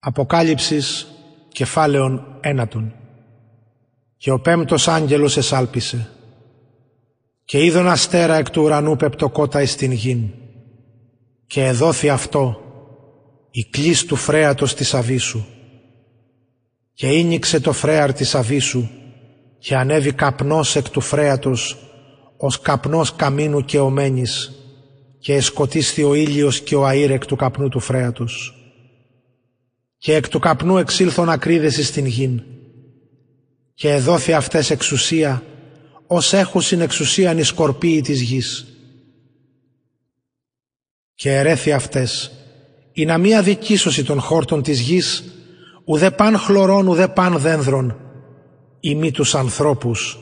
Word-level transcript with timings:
Αποκάλυψης 0.00 1.06
κεφάλαιον 1.48 2.38
ένατον. 2.40 2.94
Και 4.16 4.30
ο 4.30 4.40
πέμπτος 4.40 4.88
άγγελος 4.88 5.36
εσάλπισε. 5.36 6.10
Και 7.44 7.64
είδον 7.64 7.88
αστέρα 7.88 8.34
εκ 8.34 8.50
του 8.50 8.62
ουρανού 8.62 8.96
πεπτοκότα 8.96 9.62
εις 9.62 9.76
την 9.76 9.92
γην. 9.92 10.28
Και 11.46 11.64
εδόθη 11.64 12.08
αυτό 12.08 12.60
η 13.50 13.64
κλίς 13.64 14.04
του 14.04 14.16
φρέατος 14.16 14.74
της 14.74 14.94
αβίσου 14.94 15.44
και 16.94 17.06
ίνιξε 17.06 17.60
το 17.60 17.72
φρέαρ 17.72 18.12
της 18.12 18.34
αβίσου 18.34 18.88
και 19.58 19.76
ανέβη 19.76 20.12
καπνός 20.12 20.76
εκ 20.76 20.90
του 20.90 21.00
φρέατος 21.00 21.76
ως 22.36 22.60
καπνός 22.60 23.14
καμίνου 23.16 23.64
και 23.64 23.78
ομένης 23.78 24.52
και 25.18 25.34
εσκοτίσθη 25.34 26.02
ο 26.02 26.14
ήλιος 26.14 26.60
και 26.60 26.76
ο 26.76 26.86
αήρ 26.86 27.10
εκ 27.10 27.26
του 27.26 27.36
καπνού 27.36 27.68
του 27.68 27.80
φρέατος 27.80 28.59
και 30.00 30.14
εκ 30.14 30.28
του 30.28 30.38
καπνού 30.38 30.78
εξήλθον 30.78 31.30
ακρίδες 31.30 31.86
στην 31.86 32.06
γην. 32.06 32.42
Και 33.74 33.92
εδόθη 33.92 34.32
αυτές 34.32 34.70
εξουσία 34.70 35.42
ως 36.06 36.32
έχουσιν 36.32 36.80
εξουσίαν 36.80 37.38
οι 37.38 37.42
σκορπίοι 37.42 38.00
της 38.00 38.20
γης. 38.22 38.66
Και 41.14 41.34
ερέθη 41.36 41.72
αυτές 41.72 42.30
η 42.92 43.04
να 43.04 43.18
μη 43.18 43.34
αδικήσωση 43.36 44.04
των 44.04 44.20
χόρτων 44.20 44.62
της 44.62 44.80
γης 44.80 45.24
ουδέ 45.84 46.10
παν 46.10 46.36
χλωρών 46.36 46.86
ουδέ 46.88 47.08
παν 47.08 47.38
δένδρων 47.38 47.96
ή 48.80 48.94
μη 48.94 49.10
τους 49.10 49.34
ανθρώπους 49.34 50.18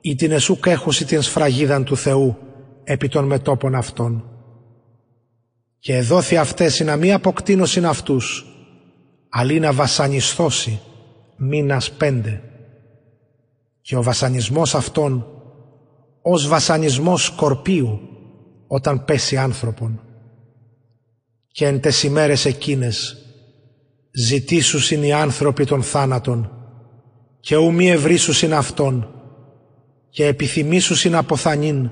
ή 0.00 0.14
την 0.14 0.32
εσούκ 0.32 0.66
έχουση 0.66 1.04
την 1.04 1.22
σφραγίδαν 1.22 1.84
του 1.84 1.96
Θεού 1.96 2.36
επί 2.84 3.08
των 3.08 3.24
μετόπων 3.24 3.74
αυτών 3.74 4.24
και 5.78 5.96
εδόθη 5.96 6.36
αυτές 6.36 6.80
η 6.80 6.84
να 6.84 6.96
μη 6.96 7.12
αποκτήνωσιν 7.12 7.86
αυτούς 7.86 8.55
αλλή 9.38 9.58
να 9.58 9.72
βασανιστώσει 9.72 10.80
μήνας 11.36 11.90
πέντε. 11.90 12.42
Και 13.80 13.96
ο 13.96 14.02
βασανισμός 14.02 14.74
αυτών 14.74 15.26
ως 16.22 16.48
βασανισμός 16.48 17.24
σκορπίου 17.24 18.00
όταν 18.66 19.04
πέσει 19.04 19.36
άνθρωπον. 19.36 20.00
Και 21.46 21.66
εν 21.66 21.80
τες 21.80 22.02
ημέρες 22.02 22.44
εκείνες 22.44 23.16
ζητήσουσιν 24.10 25.02
οι 25.02 25.12
άνθρωποι 25.12 25.64
των 25.64 25.82
θάνατων 25.82 26.50
και 27.40 27.56
ου 27.56 27.72
μη 27.72 27.90
ευρύσουσιν 27.90 28.54
αυτόν 28.54 29.10
και 30.08 30.26
επιθυμήσουσιν 30.26 31.14
αποθανήν 31.14 31.90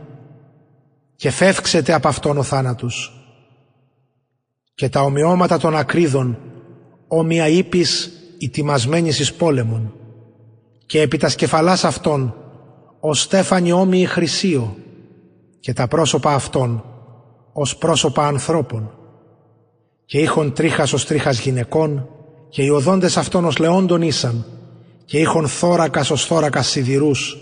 και 1.16 1.30
φεύξετε 1.30 1.92
από 1.92 2.08
αυτόν 2.08 2.38
ο 2.38 2.42
θάνατος. 2.42 3.12
Και 4.74 4.88
τα 4.88 5.00
ομοιώματα 5.00 5.58
των 5.58 5.76
ακρίδων 5.76 6.38
όμοια 7.08 7.48
ύπης 7.48 8.12
ητιμασμένης 8.38 9.18
εις 9.18 9.32
πόλεμον. 9.32 9.92
Και 10.86 11.00
επί 11.00 11.16
τας 11.16 11.32
σκεφαλάς 11.32 11.84
αυτών 11.84 12.34
ως 13.00 13.20
στέφανοι 13.20 13.72
όμοιοι 13.72 14.06
χρυσίο 14.06 14.76
και 15.60 15.72
τα 15.72 15.88
πρόσωπα 15.88 16.34
αυτών 16.34 16.84
ως 17.52 17.76
πρόσωπα 17.76 18.26
ανθρώπων. 18.26 18.90
Και 20.04 20.18
είχον 20.18 20.52
τρίχας 20.52 20.92
ως 20.92 21.06
τρίχας 21.06 21.40
γυναικών 21.40 22.08
και 22.48 22.62
οι 22.62 22.68
οδόντες 22.68 23.16
αυτών 23.16 23.44
ως 23.44 23.58
λεόντων 23.58 24.02
ήσαν 24.02 24.44
και 25.04 25.18
είχον 25.18 25.48
θώρακας 25.48 26.10
ως 26.10 26.24
θώρακας 26.24 26.66
σιδηρούς 26.68 27.36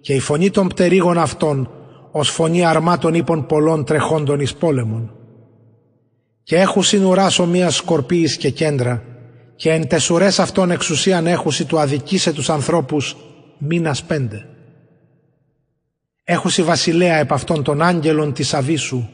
και 0.00 0.14
η 0.14 0.20
φωνή 0.20 0.50
των 0.50 0.68
πτερίγων 0.68 1.18
αυτών 1.18 1.70
ως 2.10 2.30
φωνή 2.30 2.64
αρμάτων 2.66 3.14
ύπων 3.14 3.46
πολλών 3.46 3.84
τρεχόντων 3.84 4.40
εις 4.40 4.54
πόλεμον 4.54 5.12
και 6.48 6.56
έχουν 6.56 6.82
συνουράσω 6.82 7.46
μία 7.46 7.70
σκορπίης 7.70 8.36
και 8.36 8.50
κέντρα 8.50 9.02
και 9.56 9.70
εν 9.70 9.88
τεσουρές 9.88 10.38
αυτών 10.38 10.70
εξουσίαν 10.70 11.26
έχουσι 11.26 11.64
του 11.64 11.78
αδικήσε 11.78 12.32
τους 12.32 12.50
ανθρώπους 12.50 13.16
μήνας 13.58 14.04
πέντε. 14.04 14.46
Έχουσι 16.24 16.62
βασιλέα 16.62 17.16
επ' 17.16 17.32
αυτών 17.32 17.62
των 17.62 17.82
άγγελων 17.82 18.32
της 18.32 18.54
Αβίσου, 18.54 19.08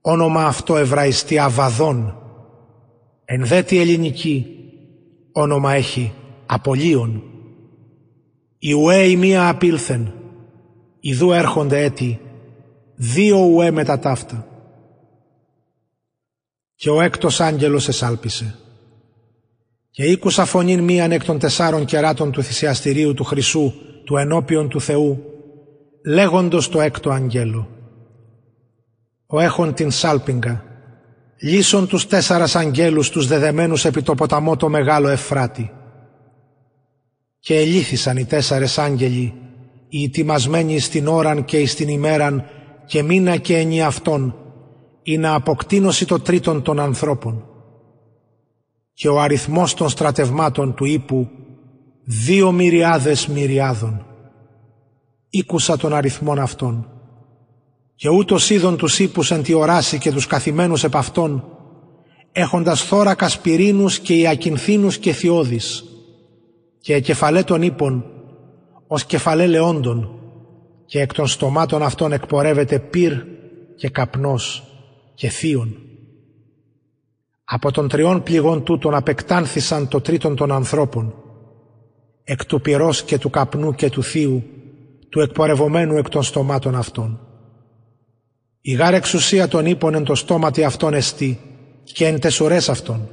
όνομα 0.00 0.46
αυτό 0.46 0.76
εβραϊστή 0.76 1.38
Αβαδόν, 1.38 2.16
εν 3.24 3.46
δε 3.46 3.62
τη 3.62 3.80
ελληνική 3.80 4.46
όνομα 5.32 5.72
έχει 5.72 6.12
Απολίων. 6.46 7.22
Η 8.58 8.72
ουέ 8.72 9.02
η 9.02 9.16
μία 9.16 9.48
απήλθεν, 9.48 10.12
ιδού 11.00 11.32
έρχονται 11.32 11.82
έτη, 11.82 12.20
δύο 12.94 13.38
ουέ 13.38 13.70
μετά 13.70 13.98
ταύτα. 13.98 14.55
Και 16.86 16.92
ο 16.92 17.00
έκτος 17.00 17.40
άγγελος 17.40 17.88
εσάλπισε. 17.88 18.54
Και 19.90 20.04
ήκουσα 20.04 20.44
φωνήν 20.44 20.80
μίαν 20.80 21.12
εκ 21.12 21.24
των 21.24 21.38
τεσσάρων 21.38 21.84
κεράτων 21.84 22.30
του 22.32 22.42
θυσιαστηρίου 22.42 23.14
του 23.14 23.24
Χρυσού 23.24 23.72
του 24.04 24.16
ενώπιον 24.16 24.68
του 24.68 24.80
Θεού 24.80 25.22
λέγοντος 26.06 26.68
το 26.68 26.80
έκτο 26.80 27.10
αγγέλο 27.10 27.68
ο 29.26 29.40
έχων 29.40 29.74
την 29.74 29.90
σάλπιγγα. 29.90 30.64
Λύσον 31.40 31.88
τους 31.88 32.06
τέσσαρας 32.06 32.56
αγγέλους 32.56 33.10
τους 33.10 33.26
δεδεμένους 33.26 33.84
επί 33.84 34.02
το 34.02 34.14
ποταμό 34.14 34.56
το 34.56 34.68
μεγάλο 34.68 35.08
Εφράτη. 35.08 35.70
Και 37.38 37.56
ελύθησαν 37.56 38.16
οι 38.16 38.24
τέσσαρες 38.24 38.78
άγγελοι 38.78 39.34
οι 39.88 40.04
ετοιμασμένοι 40.04 40.78
στην 40.78 41.06
ώραν 41.06 41.44
και 41.44 41.60
εις 41.60 41.74
την 41.74 41.88
ημέραν 41.88 42.44
και 42.86 43.02
μήνα 43.02 43.36
και 43.36 43.56
ενι 43.56 43.82
αυτών 43.82 44.45
ή 45.08 45.18
να 45.18 45.34
αποκτήνωση 45.34 46.06
το 46.06 46.20
τρίτον 46.20 46.62
των 46.62 46.80
ανθρώπων. 46.80 47.44
Και 48.92 49.08
ο 49.08 49.20
αριθμός 49.20 49.74
των 49.74 49.88
στρατευμάτων 49.88 50.74
του 50.74 50.84
ύπου 50.84 51.28
δύο 52.04 52.52
μυριάδες 52.52 53.26
μυριάδων. 53.26 54.06
Ήκουσα 55.30 55.76
τον 55.76 55.94
αριθμόν 55.94 56.38
αυτών. 56.38 56.88
Και 57.94 58.08
ούτως 58.08 58.50
είδων 58.50 58.76
τους 58.76 58.98
ύπους 58.98 59.30
εν 59.30 59.42
τη 59.42 59.52
οράση 59.52 59.98
και 59.98 60.12
τους 60.12 60.26
καθημένους 60.26 60.84
επ' 60.84 60.96
αυτών 60.96 61.44
έχοντας 62.32 62.82
θώρακας 62.82 63.40
πυρήνους 63.40 63.98
και 63.98 64.14
ιακυνθήνους 64.14 64.98
και 64.98 65.12
θειώδης 65.12 65.84
και 66.80 67.00
κεφαλέ 67.00 67.42
των 67.42 67.62
ύπων 67.62 68.04
ως 68.86 69.04
κεφαλέ 69.04 69.46
λεόντων 69.46 70.20
και 70.86 71.00
εκ 71.00 71.12
των 71.12 71.26
στομάτων 71.26 71.82
αυτών 71.82 72.12
εκπορεύεται 72.12 72.78
πυρ 72.78 73.12
και 73.76 73.88
καπνός 73.88 74.70
και 75.16 75.28
θείον. 75.28 75.76
Από 77.44 77.72
των 77.72 77.88
τριών 77.88 78.22
πληγών 78.22 78.62
τούτων 78.64 78.94
απεκτάνθησαν 78.94 79.88
το 79.88 80.00
τρίτον 80.00 80.36
των 80.36 80.52
ανθρώπων, 80.52 81.14
εκ 82.24 82.44
του 82.44 82.60
πυρός 82.60 83.02
και 83.02 83.18
του 83.18 83.30
καπνού 83.30 83.74
και 83.74 83.90
του 83.90 84.02
θείου, 84.02 84.44
του 85.08 85.20
εκπορευομένου 85.20 85.96
εκ 85.96 86.08
των 86.08 86.22
στομάτων 86.22 86.74
αυτών. 86.74 87.20
Η 88.60 88.72
γάρ 88.72 88.94
εξουσία 88.94 89.48
των 89.48 89.66
ύπων 89.66 89.94
εν 89.94 90.04
το 90.04 90.14
στόματι 90.14 90.64
αυτών 90.64 90.94
εστί 90.94 91.40
και 91.82 92.06
εν 92.06 92.20
τεσουρές 92.20 92.68
αυτών. 92.68 93.08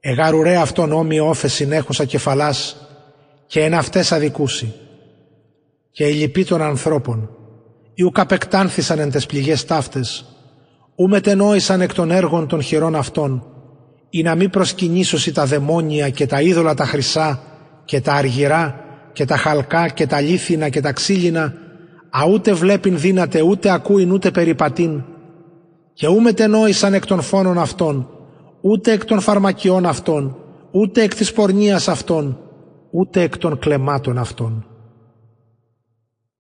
Εγάρ 0.00 0.34
ουρέ 0.34 0.56
αυτών 0.56 0.92
όμοιο 0.92 1.28
όφε 1.28 1.48
συνέχουσα 1.48 2.04
κεφαλάς 2.04 2.76
και 3.46 3.64
εν 3.64 3.74
αυτές 3.74 4.12
αδικούσι. 4.12 4.74
Και 5.90 6.08
οι 6.08 6.12
λυποί 6.12 6.44
των 6.44 6.62
ανθρώπων, 6.62 7.30
οι 7.94 8.02
ουκ 8.02 8.18
απεκτάνθησαν 8.18 8.98
εν 8.98 9.10
τες 9.10 9.26
πληγές 9.26 9.64
ταύτες, 9.64 10.24
ου 11.00 11.08
μετενόησαν 11.08 11.80
εκ 11.80 11.94
των 11.94 12.10
έργων 12.10 12.46
των 12.46 12.62
χειρών 12.62 12.94
αυτών, 12.94 13.44
ή 14.10 14.22
να 14.22 14.34
μην 14.34 14.50
προσκυνήσωσι 14.50 15.32
τα 15.32 15.44
δαιμόνια 15.44 16.10
και 16.10 16.26
τα 16.26 16.40
είδωλα 16.40 16.74
τα 16.74 16.84
χρυσά 16.84 17.40
και 17.84 18.00
τα 18.00 18.12
αργυρά 18.12 18.80
και 19.12 19.24
τα 19.24 19.36
χαλκά 19.36 19.88
και 19.88 20.06
τα 20.06 20.20
λίθινα 20.20 20.68
και 20.68 20.80
τα 20.80 20.92
ξύλινα, 20.92 21.54
α 22.10 22.24
ούτε 22.32 22.52
βλέπειν 22.52 22.98
δύναται 22.98 23.42
ούτε 23.42 23.70
ακούειν 23.70 24.10
ούτε 24.10 24.30
περιπατήν, 24.30 25.02
και 25.92 26.06
ου 26.06 26.20
μετενόησαν 26.20 26.94
εκ 26.94 27.06
των 27.06 27.20
φόνων 27.20 27.58
αυτών, 27.58 28.08
ούτε 28.60 28.92
εκ 28.92 29.04
των 29.04 29.20
φαρμακιών 29.20 29.86
αυτών, 29.86 30.36
ούτε 30.70 31.02
εκ 31.02 31.14
της 31.14 31.32
πορνείας 31.32 31.88
αυτών, 31.88 32.38
ούτε 32.90 33.22
εκ 33.22 33.38
των 33.38 33.58
κλεμάτων 33.58 34.18
αυτών. 34.18 34.69